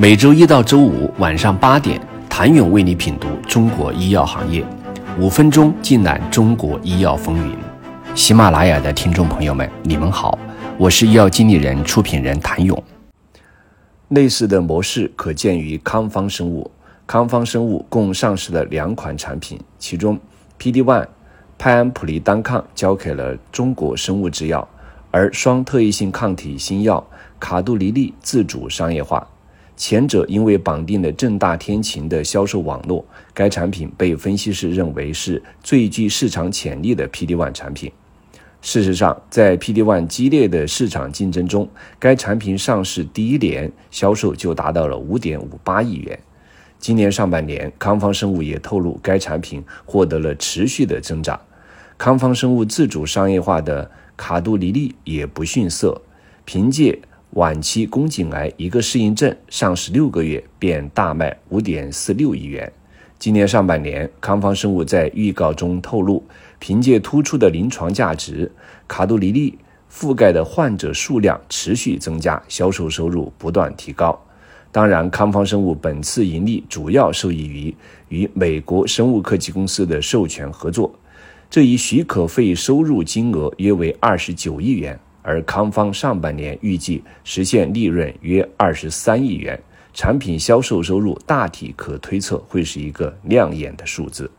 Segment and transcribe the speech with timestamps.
[0.00, 2.00] 每周一到周五晚上八点，
[2.30, 4.64] 谭勇为你品读中国医药行业，
[5.18, 7.56] 五分钟尽览中国医药风云。
[8.14, 10.38] 喜马拉雅的听众朋友们，你们好，
[10.78, 12.80] 我是医药经理人、出品人谭勇。
[14.10, 16.70] 类似的模式可见于康方生物。
[17.04, 20.16] 康方生物共上市了两款产品，其中
[20.60, 21.08] PD-1
[21.58, 24.68] 派安普利单抗交给了中国生物制药，
[25.10, 27.04] 而双特异性抗体新药
[27.40, 29.26] 卡杜黎利自主商业化。
[29.78, 37.90] 前者因为绑定了正大天晴的销售网络，该产品被分析师认为是最具市场潜力的 PD-1 产品。
[38.60, 46.18] 事实上，在 PD-1 激烈的市场竞争中，该产品上市第一年销售就达到了5.58亿元。
[46.80, 51.40] 今年上半年，康方生物也透露，该产品获得了持续的增长。
[51.96, 56.02] 康方生物自主商业化的卡杜尼利也不逊色，
[56.44, 57.00] 凭借
[57.32, 62.72] 晚期宫颈癌一个适应症，上市六个月便大卖五点四六亿元。
[63.18, 66.24] 今年上半年，康方生物在预告中透露，
[66.58, 68.50] 凭借突出的临床价值，
[68.88, 69.58] 卡杜尼利
[69.92, 74.18] 覆盖的患者数量持续增加，销售收入不断提高。
[74.72, 77.74] 当然，康方生物本次盈利主要受益于
[78.08, 80.98] 与美国生物科技公司的授权合作，
[81.50, 84.98] 这一许可费收入金额约为二十九亿元。
[85.22, 89.60] 而康方上半年预计实现利润约二十三亿元，
[89.92, 94.30] 产品销售收入大体可推测会是一个亮眼的数字。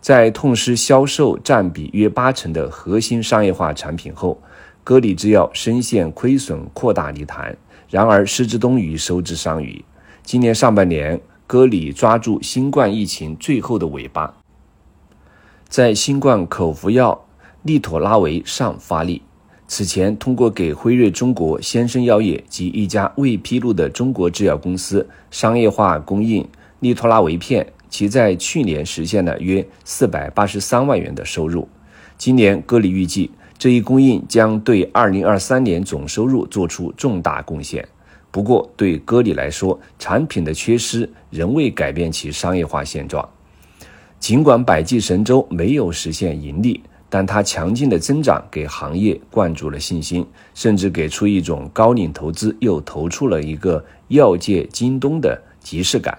[0.00, 4.40] 在痛失销售占比约八成的核心商业化产品后，
[4.84, 7.56] 歌里制药深陷亏损扩大泥潭。
[7.88, 9.84] 然而失之东隅，收之桑榆。
[10.22, 14.34] 今年上半年，歌里抓住新冠疫情最后的尾巴，
[15.68, 17.26] 在新冠口服药
[17.62, 19.22] 利妥拉韦上发力。
[19.76, 31.68] 此前，通过给辉瑞中国、先生药业及一家未披露的中国制药公司商业化供应利托拉韦片，其在去年实现了约四百八十三万元的收入。
[32.16, 37.84] 今年，歌里预计这一供应将对二零二三年总收入做出重大贡献。
[38.30, 43.28] 不过，对歌里来说，产品的缺失仍未改变其商业化现状。
[44.20, 46.80] 尽管百济神州没有实现盈利。
[47.08, 56.18] 但它强劲的增长给行业灌注了信心，甚至给出一种高领投资又投出了一个药界京东的即视感。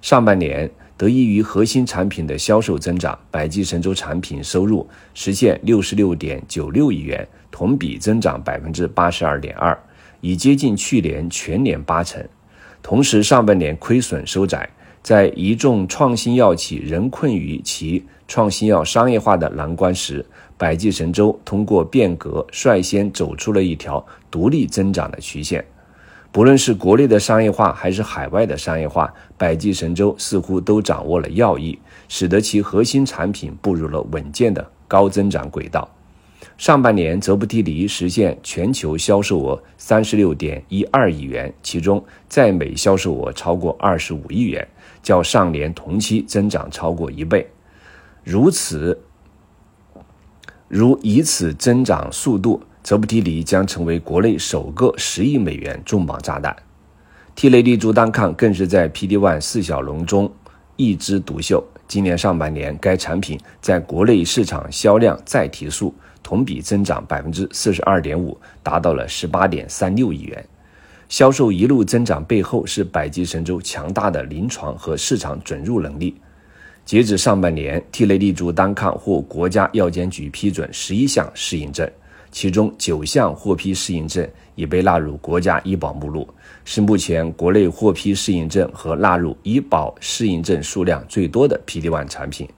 [0.00, 9.78] 上半年得益于核心产品的销售增长，百济神州产品收入实现六十六点九六亿元，同比增长百分之八十二点二，
[10.20, 12.20] 已接近去年全年八成。
[12.82, 14.68] 同时，上半年亏损收窄。
[15.02, 20.24] 在一众创新药企仍困于其创新药商业化的难关时，
[20.56, 25.64] 百济神州通过变革率先走出了一条独立增长的曲线。
[26.30, 31.76] 不论是国内的商业化还是海外的商业化，百济神州似乎都掌握了要义，
[32.08, 35.86] 使得其核心产品步入了稳健的高增长轨道。
[36.62, 44.68] 上半年，泽布替尼实现全球销售额三十六点一二亿元，其中在美销售额超过二十五亿元，
[45.02, 47.44] 较上年同期增长超过一倍。
[48.22, 48.96] 如此，
[50.68, 56.54] 如以此增长速度，泽布替尼将成为国内首个十亿美元重磅炸弹。
[57.34, 60.32] 替雷利珠单抗更是在 PD-1 四小龙中
[60.76, 61.66] 一枝独秀。
[61.88, 65.92] 今年上半年，该产品在国内市场销量再提速。
[66.22, 70.44] 同比增长百分之四十二点五，达到了十八点三六亿元。
[71.08, 76.14] 销售一路增长背后是百济神州强大的临床和市场准入能力。
[76.84, 81.88] 截止上半年，替雷利珠单抗获国家药监局批准十一项适应症，
[82.30, 86.26] 其中九项获批适应症已被纳入国家医保目录，
[86.64, 92.48] 是目前国内获批适应症和纳入医保适应症数量最多的 PD-1 产品。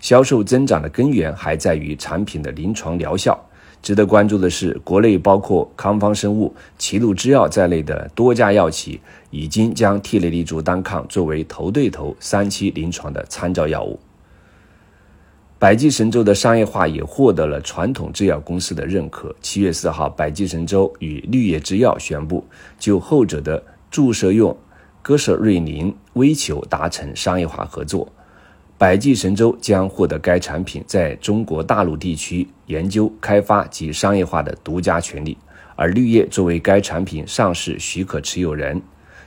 [0.00, 3.38] 销售增长的根源还在于产品的临床疗效。
[3.80, 9.00] 值得关注的是，国内包括康方生物、齐鲁制药在内的多家药企
[9.30, 13.98] 已经将替雷利珠单抗作为头对头三期临床的参照药物。
[15.60, 19.34] 百济神州的商业化也获得了传统制药公司的认可。
[19.40, 22.44] 七月四号，百济神州与绿叶制药宣布，
[22.78, 24.56] 就后者的注射用
[25.02, 28.08] 戈舍瑞林微球达成商业化合作。
[28.78, 35.36] 百济神州将获得该产品在中国大陆地区研究开发及商业化的独家权利，
[35.74, 38.80] 而绿叶作为该产品上市许可持有人，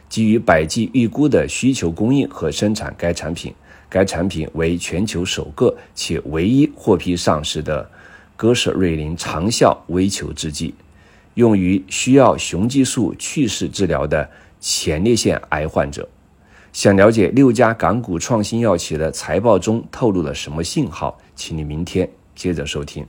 [0.08, 3.54] 基于百济预估的需求供应和生产该产品。
[3.90, 7.92] 该产品为全球首个且唯一获批上市的
[8.38, 10.74] 戈舍瑞林长效微球制剂，
[11.34, 14.30] 用于需要雄激素去势治疗的
[14.62, 16.08] 前列腺癌患者。
[16.74, 21.18] 想了解六家港股创新药企的财报中透露了什么信号？
[21.36, 23.06] 请你明天接着收听。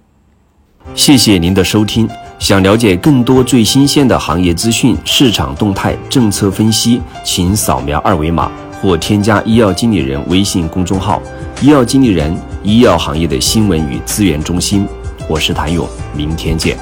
[0.96, 2.08] 谢谢您的收听。
[2.40, 8.50] 想了解更多最新鲜的行业资讯、市场动态、政策分析，请扫描二维码
[8.80, 11.22] 或添加医药经理人微信公众号
[11.62, 14.84] “医药经理人”医药行业的新闻与资源中心。
[15.28, 16.76] 我是谭勇，明天见。